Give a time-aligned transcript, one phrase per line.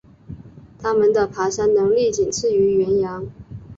[0.79, 3.27] 它们的爬山能力仅次于羱羊。